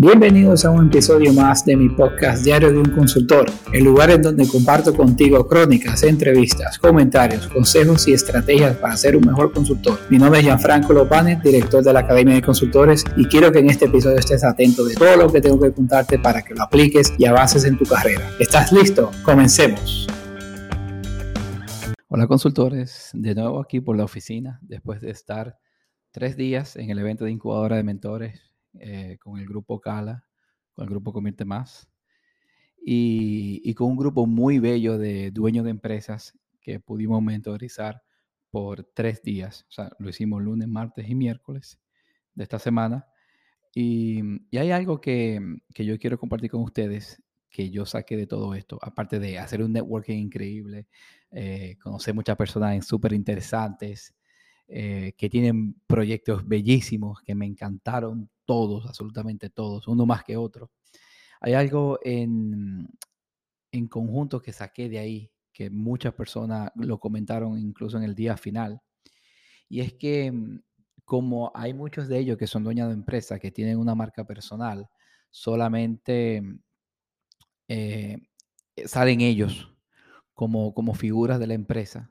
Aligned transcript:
Bienvenidos 0.00 0.64
a 0.64 0.70
un 0.70 0.86
episodio 0.86 1.32
más 1.32 1.64
de 1.64 1.74
mi 1.74 1.88
podcast 1.88 2.44
Diario 2.44 2.70
de 2.70 2.78
un 2.78 2.90
Consultor, 2.90 3.50
el 3.72 3.82
lugar 3.82 4.12
en 4.12 4.22
donde 4.22 4.46
comparto 4.46 4.94
contigo 4.94 5.48
crónicas, 5.48 6.04
entrevistas, 6.04 6.78
comentarios, 6.78 7.48
consejos 7.48 8.06
y 8.06 8.12
estrategias 8.12 8.76
para 8.76 8.96
ser 8.96 9.16
un 9.16 9.26
mejor 9.26 9.52
consultor. 9.52 9.98
Mi 10.08 10.16
nombre 10.16 10.38
es 10.38 10.46
Gianfranco 10.46 10.92
Lopane, 10.92 11.40
director 11.42 11.82
de 11.82 11.92
la 11.92 11.98
Academia 11.98 12.36
de 12.36 12.42
Consultores, 12.42 13.04
y 13.16 13.24
quiero 13.24 13.50
que 13.50 13.58
en 13.58 13.70
este 13.70 13.86
episodio 13.86 14.18
estés 14.18 14.44
atento 14.44 14.84
de 14.84 14.94
todo 14.94 15.16
lo 15.16 15.32
que 15.32 15.40
tengo 15.40 15.58
que 15.58 15.72
contarte 15.72 16.20
para 16.20 16.42
que 16.42 16.54
lo 16.54 16.62
apliques 16.62 17.12
y 17.18 17.24
avances 17.24 17.64
en 17.64 17.76
tu 17.76 17.84
carrera. 17.84 18.30
¿Estás 18.38 18.70
listo? 18.70 19.10
Comencemos. 19.24 20.06
Hola 22.06 22.28
consultores, 22.28 23.10
de 23.14 23.34
nuevo 23.34 23.60
aquí 23.60 23.80
por 23.80 23.96
la 23.96 24.04
oficina, 24.04 24.60
después 24.62 25.00
de 25.00 25.10
estar 25.10 25.58
tres 26.12 26.36
días 26.36 26.76
en 26.76 26.90
el 26.90 27.00
evento 27.00 27.24
de 27.24 27.32
incubadora 27.32 27.74
de 27.74 27.82
mentores 27.82 28.48
eh, 28.80 29.18
con 29.20 29.38
el 29.38 29.46
grupo 29.46 29.80
Cala, 29.80 30.24
con 30.72 30.84
el 30.84 30.90
grupo 30.90 31.12
Convierte 31.12 31.44
Más, 31.44 31.88
y, 32.80 33.74
con 33.74 33.88
un 33.88 33.96
grupo 33.96 34.26
muy 34.26 34.58
bello 34.58 34.98
de 34.98 35.30
dueños 35.30 35.64
de 35.64 35.70
empresas 35.70 36.38
que 36.60 36.80
pudimos 36.80 37.22
mentorizar 37.22 38.02
por 38.50 38.84
tres 38.94 39.22
días. 39.22 39.66
O 39.68 39.72
sea, 39.72 39.90
lo 39.98 40.08
hicimos 40.08 40.42
lunes, 40.42 40.68
martes 40.68 41.08
y 41.08 41.14
miércoles 41.14 41.78
de 42.34 42.44
esta 42.44 42.58
semana. 42.58 43.06
Y, 43.74 44.22
hay 44.56 44.70
algo 44.70 45.00
que, 45.00 45.40
yo 45.74 45.98
quiero 45.98 46.18
compartir 46.18 46.50
con 46.50 46.62
ustedes 46.62 47.22
que 47.50 47.70
yo 47.70 47.86
saqué 47.86 48.16
de 48.16 48.26
todo 48.26 48.54
esto, 48.54 48.78
aparte 48.82 49.18
de 49.18 49.38
hacer 49.38 49.62
un 49.62 49.72
networking 49.72 50.16
increíble, 50.18 50.86
eh, 51.30 51.76
conocer 51.82 52.14
muchas 52.14 52.36
personas 52.36 52.86
súper 52.86 53.12
interesantes, 53.14 54.14
eh, 54.66 55.14
que 55.16 55.30
tienen 55.30 55.74
proyectos 55.86 56.46
bellísimos, 56.46 57.22
que 57.22 57.34
me 57.34 57.46
encantaron 57.46 58.30
todos, 58.48 58.86
absolutamente 58.86 59.50
todos, 59.50 59.86
uno 59.88 60.06
más 60.06 60.24
que 60.24 60.38
otro. 60.38 60.70
Hay 61.42 61.52
algo 61.52 61.98
en, 62.02 62.88
en 63.70 63.88
conjunto 63.88 64.40
que 64.40 64.54
saqué 64.54 64.88
de 64.88 64.98
ahí, 64.98 65.30
que 65.52 65.68
muchas 65.68 66.14
personas 66.14 66.70
lo 66.76 66.98
comentaron 66.98 67.58
incluso 67.58 67.98
en 67.98 68.04
el 68.04 68.14
día 68.14 68.38
final, 68.38 68.80
y 69.68 69.80
es 69.80 69.92
que 69.92 70.32
mm, 70.32 70.62
como 71.04 71.52
hay 71.54 71.74
muchos 71.74 72.08
de 72.08 72.18
ellos 72.18 72.38
que 72.38 72.46
son 72.46 72.64
dueños 72.64 72.88
de 72.88 72.94
empresas, 72.94 73.38
que 73.38 73.50
tienen 73.50 73.78
una 73.78 73.94
marca 73.94 74.24
personal, 74.24 74.88
solamente 75.30 76.42
eh, 77.68 78.16
salen 78.86 79.20
ellos 79.20 79.70
como, 80.32 80.72
como 80.72 80.94
figuras 80.94 81.38
de 81.38 81.48
la 81.48 81.54
empresa 81.54 82.10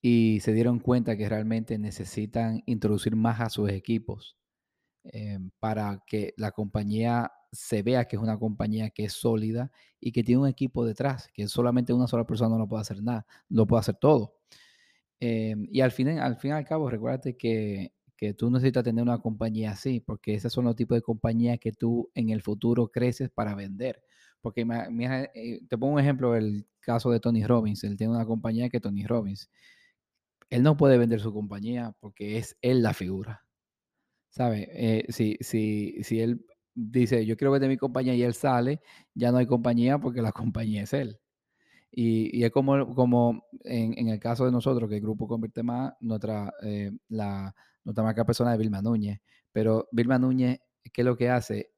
y 0.00 0.40
se 0.40 0.54
dieron 0.54 0.78
cuenta 0.80 1.18
que 1.18 1.28
realmente 1.28 1.76
necesitan 1.76 2.62
introducir 2.64 3.16
más 3.16 3.40
a 3.42 3.50
sus 3.50 3.68
equipos 3.68 4.38
eh, 5.04 5.38
para 5.58 6.02
que 6.06 6.34
la 6.36 6.52
compañía 6.52 7.32
se 7.50 7.82
vea 7.82 8.06
que 8.06 8.16
es 8.16 8.22
una 8.22 8.38
compañía 8.38 8.90
que 8.90 9.04
es 9.04 9.12
sólida 9.12 9.70
y 10.00 10.12
que 10.12 10.22
tiene 10.24 10.42
un 10.42 10.48
equipo 10.48 10.84
detrás, 10.84 11.28
que 11.34 11.48
solamente 11.48 11.92
una 11.92 12.06
sola 12.06 12.24
persona 12.26 12.50
no 12.50 12.58
lo 12.58 12.68
puede 12.68 12.82
hacer 12.82 13.02
nada, 13.02 13.26
lo 13.48 13.66
puede 13.66 13.80
hacer 13.80 13.96
todo. 13.96 14.36
Eh, 15.20 15.54
y 15.70 15.80
al 15.80 15.92
fin, 15.92 16.08
al 16.18 16.36
fin 16.36 16.50
y 16.50 16.54
al 16.54 16.64
cabo, 16.64 16.90
recuérdate 16.90 17.36
que, 17.36 17.92
que 18.16 18.34
tú 18.34 18.50
necesitas 18.50 18.84
tener 18.84 19.02
una 19.02 19.18
compañía 19.18 19.72
así, 19.72 20.00
porque 20.00 20.34
esos 20.34 20.52
son 20.52 20.64
los 20.64 20.76
tipos 20.76 20.96
de 20.96 21.02
compañías 21.02 21.58
que 21.58 21.72
tú 21.72 22.10
en 22.14 22.30
el 22.30 22.42
futuro 22.42 22.88
creces 22.88 23.30
para 23.30 23.54
vender. 23.54 24.02
Porque 24.40 24.66
eh, 25.34 25.60
te 25.68 25.78
pongo 25.78 25.94
un 25.94 26.00
ejemplo, 26.00 26.34
el 26.34 26.66
caso 26.80 27.10
de 27.10 27.20
Tony 27.20 27.44
Robbins. 27.44 27.84
Él 27.84 27.96
tiene 27.96 28.14
una 28.14 28.26
compañía 28.26 28.68
que 28.70 28.80
Tony 28.80 29.06
Robbins 29.06 29.50
él 30.52 30.62
no 30.62 30.76
puede 30.76 30.98
vender 30.98 31.18
su 31.18 31.32
compañía 31.32 31.96
porque 31.98 32.36
es 32.36 32.58
él 32.60 32.82
la 32.82 32.92
figura. 32.92 33.42
¿Sabe? 34.32 34.68
Eh, 34.72 35.04
si, 35.10 35.36
si, 35.40 36.02
si 36.02 36.20
él 36.20 36.44
dice, 36.74 37.26
yo 37.26 37.36
quiero 37.36 37.52
vender 37.52 37.68
mi 37.68 37.76
compañía 37.76 38.14
y 38.14 38.22
él 38.22 38.32
sale, 38.32 38.80
ya 39.14 39.30
no 39.30 39.36
hay 39.36 39.46
compañía 39.46 39.98
porque 39.98 40.22
la 40.22 40.32
compañía 40.52 40.82
es 40.84 40.92
él. 40.94 41.20
Y, 41.90 42.42
es 42.42 42.50
como, 42.50 42.94
como 42.94 43.46
en, 43.64 44.08
el 44.08 44.18
caso 44.18 44.46
de 44.46 44.52
nosotros, 44.52 44.88
que 44.88 44.96
el 44.96 45.02
grupo 45.02 45.28
convierte 45.28 45.62
más, 45.62 45.92
nuestra, 46.00 46.50
eh, 46.62 46.90
la, 47.08 47.54
nuestra 47.84 48.02
marca 48.02 48.24
personal 48.24 48.54
es 48.54 48.58
Vilma 48.58 48.80
Núñez. 48.80 49.20
Pero 49.52 49.86
Vilma 49.92 50.18
Núñez, 50.18 50.60
¿qué 50.92 51.02
es 51.02 51.04
lo 51.04 51.16
que 51.16 51.28
hace? 51.28 51.70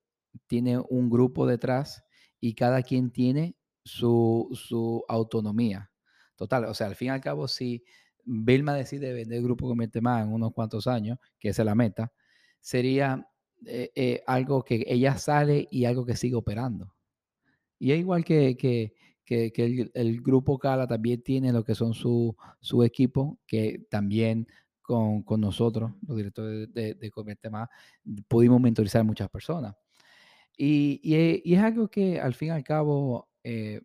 Tiene 0.47 0.79
un 0.79 1.11
grupo 1.11 1.47
detrás 1.47 2.05
y 2.41 2.55
cada 2.55 2.83
quien 2.83 3.11
tiene 3.11 3.57
su, 3.85 4.49
su 4.53 5.05
autonomía. 5.09 5.91
Total, 6.37 6.67
o 6.67 6.75
sea, 6.75 6.87
al 6.87 6.95
fin 6.95 7.09
y 7.09 7.11
al 7.11 7.21
cabo, 7.21 7.49
si 7.49 7.83
Vilma 8.25 8.75
decide 8.75 9.13
vender 9.13 9.39
el 9.39 9.45
grupo 9.45 9.67
Convierte 9.67 10.01
Más 10.01 10.25
en 10.25 10.33
unos 10.33 10.53
cuantos 10.53 10.87
años, 10.87 11.19
que 11.41 11.49
esa 11.49 11.63
es 11.63 11.67
la 11.67 11.75
meta, 11.75 12.13
sería 12.65 13.29
eh, 13.67 13.93
eh, 13.95 14.23
algo 14.27 14.65
que 14.65 14.85
ella 14.87 15.19
sale 15.19 15.69
y 15.71 15.85
algo 15.85 16.07
que 16.07 16.17
sigue 16.17 16.35
operando. 16.35 16.95
Y 17.79 17.93
es 17.93 17.99
igual 17.99 18.25
que, 18.25 18.57
que, 18.57 18.95
el, 19.95 20.23
grupo 20.23 20.59
Cala 20.59 20.87
también 20.87 21.23
tiene 21.23 21.53
lo 21.53 21.63
que 21.63 21.75
son 21.75 21.93
su, 21.93 22.35
su 22.61 22.83
equipo, 22.83 23.39
que 23.47 23.87
también 23.91 24.47
con, 24.81 25.23
con, 25.25 25.43
nosotros, 25.43 25.93
los 26.07 26.17
directores 26.17 26.73
de, 26.73 26.95
de 26.95 27.11
Convierte 27.11 27.51
Más, 27.51 27.69
pudimos 28.29 28.61
mentorizar 28.63 29.03
a 29.03 29.05
muchas 29.05 29.29
personas. 29.29 29.75
Y, 30.57 31.01
y, 31.03 31.53
es 31.55 31.61
algo 31.61 31.89
que 31.89 32.19
al 32.21 32.33
fin 32.33 32.49
y 32.49 32.53
al 32.53 32.65
cabo 32.65 33.29
eh, 33.43 33.83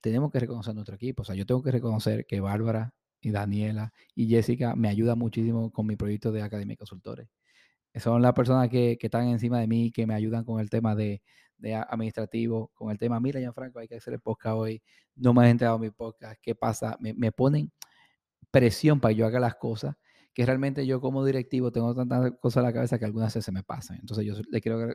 tenemos 0.00 0.30
que 0.30 0.38
reconocer 0.38 0.74
nuestro 0.74 0.94
equipo. 0.94 1.22
O 1.22 1.24
sea, 1.24 1.34
yo 1.34 1.44
tengo 1.44 1.62
que 1.62 1.72
reconocer 1.72 2.24
que 2.26 2.38
Bárbara 2.38 2.94
y 3.20 3.32
Daniela 3.32 3.92
y 4.14 4.28
Jessica 4.28 4.76
me 4.76 4.88
ayudan 4.88 5.18
muchísimo 5.18 5.72
con 5.72 5.86
mi 5.86 5.96
proyecto 5.96 6.30
de 6.30 6.42
Academia 6.42 6.74
de 6.74 6.78
Consultores. 6.78 7.28
Son 7.96 8.22
las 8.22 8.32
personas 8.32 8.68
que, 8.68 8.96
que, 8.98 9.06
están 9.06 9.28
encima 9.28 9.60
de 9.60 9.66
mí, 9.66 9.90
que 9.92 10.06
me 10.06 10.14
ayudan 10.14 10.44
con 10.44 10.60
el 10.60 10.70
tema 10.70 10.94
de, 10.94 11.22
de 11.62 11.74
administrativo, 11.74 12.70
con 12.74 12.90
el 12.90 12.98
tema, 12.98 13.20
mira, 13.20 13.40
Franco 13.52 13.78
hay 13.78 13.88
que 13.88 13.96
hacer 13.96 14.14
el 14.14 14.20
podcast 14.20 14.56
hoy, 14.56 14.82
no 15.14 15.32
me 15.32 15.44
has 15.44 15.50
entregado 15.50 15.78
mi 15.78 15.90
podcast, 15.90 16.40
¿qué 16.42 16.54
pasa? 16.54 16.96
Me, 17.00 17.14
me 17.14 17.30
ponen 17.32 17.72
presión 18.50 19.00
para 19.00 19.14
que 19.14 19.20
yo 19.20 19.26
haga 19.26 19.40
las 19.40 19.54
cosas, 19.54 19.96
que 20.34 20.44
realmente 20.44 20.86
yo 20.86 21.00
como 21.00 21.24
directivo 21.24 21.70
tengo 21.70 21.94
tantas 21.94 22.32
cosas 22.40 22.62
en 22.62 22.64
la 22.64 22.72
cabeza 22.72 22.98
que 22.98 23.04
algunas 23.04 23.28
veces 23.28 23.44
se 23.44 23.52
me 23.52 23.62
pasan. 23.62 23.98
Entonces 24.00 24.24
yo 24.26 24.34
le 24.50 24.60
quiero 24.60 24.88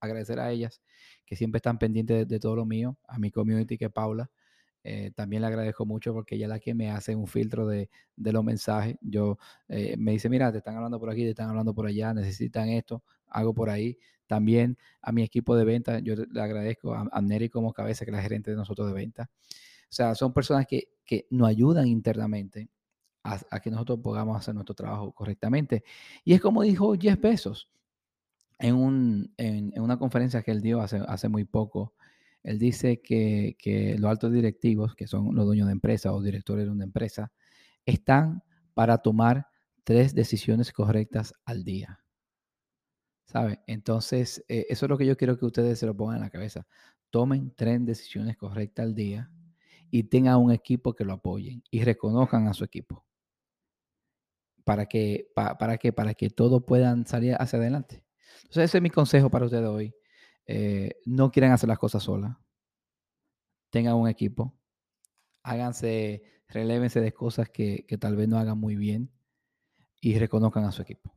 agradecer 0.00 0.40
a 0.40 0.50
ellas 0.50 0.80
que 1.26 1.36
siempre 1.36 1.58
están 1.58 1.78
pendientes 1.78 2.18
de, 2.18 2.24
de 2.24 2.40
todo 2.40 2.56
lo 2.56 2.64
mío, 2.64 2.98
a 3.06 3.18
mi 3.18 3.30
community 3.30 3.76
que 3.76 3.86
es 3.86 3.92
Paula, 3.92 4.30
eh, 4.88 5.10
también 5.16 5.42
le 5.42 5.48
agradezco 5.48 5.84
mucho 5.84 6.14
porque 6.14 6.36
ella 6.36 6.46
es 6.46 6.50
la 6.50 6.60
que 6.60 6.72
me 6.72 6.92
hace 6.92 7.16
un 7.16 7.26
filtro 7.26 7.66
de, 7.66 7.90
los 8.14 8.44
mensajes. 8.44 8.96
Yo 9.00 9.36
eh, 9.68 9.96
me 9.98 10.12
dice, 10.12 10.28
mira, 10.28 10.52
te 10.52 10.58
están 10.58 10.76
hablando 10.76 11.00
por 11.00 11.10
aquí, 11.10 11.22
te 11.22 11.30
están 11.30 11.48
hablando 11.48 11.74
por 11.74 11.86
allá, 11.86 12.14
necesitan 12.14 12.68
esto, 12.68 13.02
hago 13.26 13.52
por 13.52 13.68
ahí. 13.68 13.98
También 14.28 14.78
a 15.02 15.10
mi 15.10 15.24
equipo 15.24 15.56
de 15.56 15.64
venta, 15.64 15.98
yo 15.98 16.14
le 16.14 16.40
agradezco 16.40 16.94
a, 16.94 17.08
a 17.10 17.20
Neri 17.20 17.48
como 17.48 17.72
cabeza, 17.72 18.04
que 18.04 18.12
es 18.12 18.16
la 18.16 18.22
gerente 18.22 18.52
de 18.52 18.56
nosotros 18.56 18.86
de 18.86 18.94
venta. 18.94 19.28
O 19.90 19.92
sea, 19.92 20.14
son 20.14 20.32
personas 20.32 20.66
que, 20.66 20.88
nos 21.30 21.48
ayudan 21.48 21.88
internamente 21.88 22.68
a, 23.24 23.60
que 23.60 23.70
nosotros 23.70 23.98
podamos 24.00 24.36
hacer 24.36 24.54
nuestro 24.54 24.76
trabajo 24.76 25.10
correctamente. 25.12 25.82
Y 26.24 26.32
es 26.32 26.40
como 26.40 26.62
dijo 26.62 26.94
Jeff 26.96 27.20
Bezos 27.20 27.68
en, 28.60 28.76
un, 28.76 29.32
en, 29.36 29.72
una 29.80 29.98
conferencia 29.98 30.42
que 30.42 30.52
él 30.52 30.62
dio 30.62 30.80
hace, 30.80 30.98
hace 31.08 31.28
muy 31.28 31.44
poco 31.44 31.94
él 32.46 32.60
dice 32.60 33.02
que, 33.02 33.96
los 33.98 34.08
altos 34.08 34.32
directivos, 34.32 34.94
que 34.94 35.08
son 35.08 35.34
los 35.34 35.44
dueños 35.44 35.66
de 35.66 35.72
empresa 35.72 36.12
o 36.12 36.22
directores 36.22 36.64
de 36.64 36.70
una 36.70 36.84
empresa, 36.84 37.32
están 37.84 38.44
para 38.72 38.98
tomar 38.98 39.48
tres 39.82 40.14
decisiones 40.14 40.72
correctas 40.72 41.34
al 41.44 41.64
día. 41.64 41.98
¿Sabe? 43.24 43.58
Entonces, 43.66 44.44
eh, 44.46 44.64
eso 44.68 44.86
es 44.86 44.90
lo 44.90 44.96
que 44.96 45.06
yo 45.06 45.16
quiero 45.16 45.36
que 45.36 45.44
ustedes 45.44 45.80
se 45.80 45.86
lo 45.86 45.96
pongan 45.96 46.18
en 46.18 46.22
la 46.22 46.30
cabeza. 46.30 46.68
Tomen 47.10 47.52
tres 47.56 47.84
decisiones 47.84 48.36
correctas 48.36 48.84
al 48.84 48.94
día 48.94 49.28
y 49.90 50.04
tengan 50.04 50.36
un 50.36 50.52
equipo 50.52 50.94
que 50.94 51.04
lo 51.04 51.14
apoyen 51.14 51.64
y 51.68 51.82
reconozcan 51.82 52.46
a 52.46 52.54
su 52.54 52.62
equipo. 52.62 53.04
¿Para 54.62 54.86
que, 54.86 55.32
para 55.34 55.78
que, 55.78 55.92
para 55.92 56.14
que 56.14 56.30
todos 56.30 56.62
puedan 56.64 57.06
salir 57.06 57.34
hacia 57.40 57.58
adelante. 57.58 58.04
Entonces, 58.42 58.64
ese 58.70 58.78
es 58.78 58.82
mi 58.82 58.90
consejo 58.90 59.30
para 59.30 59.46
ustedes 59.46 59.66
hoy. 59.66 59.92
Eh, 60.46 61.00
no 61.04 61.30
quieren 61.30 61.52
hacer 61.52 61.68
las 61.68 61.78
cosas 61.78 62.02
solas. 62.02 62.36
Tengan 63.70 63.94
un 63.94 64.08
equipo. 64.08 64.58
Háganse, 65.42 66.22
relévense 66.48 67.00
de 67.00 67.12
cosas 67.12 67.48
que, 67.50 67.84
que 67.86 67.98
tal 67.98 68.16
vez 68.16 68.28
no 68.28 68.38
hagan 68.38 68.58
muy 68.58 68.76
bien 68.76 69.12
y 70.00 70.18
reconozcan 70.18 70.64
a 70.64 70.72
su 70.72 70.82
equipo. 70.82 71.14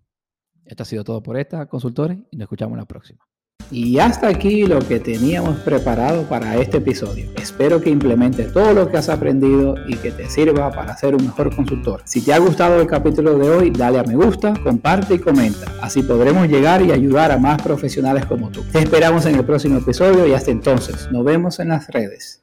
Esto 0.66 0.84
ha 0.84 0.86
sido 0.86 1.04
todo 1.04 1.24
por 1.24 1.38
esta, 1.38 1.68
consultores, 1.68 2.20
y 2.32 2.38
nos 2.38 2.46
escuchamos 2.46 2.74
en 2.74 2.80
la 2.80 2.86
próxima. 2.86 3.28
Y 3.72 4.00
hasta 4.00 4.28
aquí 4.28 4.66
lo 4.66 4.80
que 4.80 5.00
teníamos 5.00 5.60
preparado 5.60 6.24
para 6.24 6.58
este 6.58 6.78
episodio. 6.78 7.30
Espero 7.36 7.80
que 7.82 7.90
implementes 7.90 8.52
todo 8.52 8.74
lo 8.74 8.90
que 8.90 8.98
has 8.98 9.10
aprendido 9.10 9.76
y 9.88 9.96
que 9.98 10.12
te 10.12 10.30
sirva 10.30 10.72
para 10.72 10.98
ser 10.98 11.16
un 11.16 11.24
mejor 11.24 11.56
consultor. 11.56 12.02
Si 12.06 12.22
te 12.22 12.34
ha 12.34 12.40
gustado 12.40 12.82
el 12.82 12.88
capítulo 12.88 13.38
de 13.38 13.50
hoy, 13.50 13.70
dale 13.70 14.00
a 14.00 14.04
me 14.04 14.16
gusta, 14.16 14.54
comparte 14.64 15.16
y 15.16 15.20
comenta. 15.20 15.72
Así 15.82 16.02
podremos 16.02 16.48
llegar 16.48 16.82
y 16.82 16.92
ayudar 16.92 17.32
a 17.32 17.38
más 17.38 17.62
profesionales 17.62 18.26
como 18.26 18.50
tú. 18.50 18.64
Te 18.72 18.80
esperamos 18.80 19.26
en 19.26 19.36
el 19.36 19.46
próximo 19.46 19.78
episodio 19.78 20.28
y 20.28 20.34
hasta 20.34 20.52
entonces, 20.52 21.10
nos 21.12 21.24
vemos 21.24 21.60
en 21.60 21.70
las 21.70 21.88
redes. 21.88 22.38